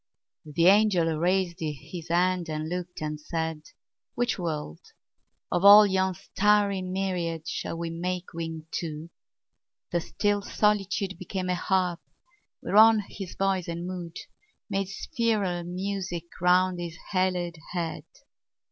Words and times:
The 0.47 0.65
angel 0.65 1.15
raised 1.19 1.59
his 1.59 2.07
hand 2.07 2.49
and 2.49 2.67
looked 2.67 3.01
and 3.03 3.21
said, 3.21 3.61
"Which 4.15 4.39
world, 4.39 4.79
of 5.51 5.63
all 5.63 5.85
yon 5.85 6.15
starry 6.15 6.81
myriad 6.81 7.47
Shall 7.47 7.77
we 7.77 7.91
make 7.91 8.33
wing 8.33 8.65
to?" 8.79 9.11
The 9.91 10.01
still 10.01 10.41
solitude 10.41 11.19
Became 11.19 11.49
a 11.49 11.53
harp 11.55 11.99
whereon 12.63 13.01
his 13.09 13.35
voice 13.35 13.67
and 13.67 13.85
mood 13.85 14.17
Made 14.71 14.87
spheral 14.89 15.63
music 15.65 16.25
round 16.41 16.79
his 16.79 16.97
haloed 17.13 17.59
head. 17.73 18.05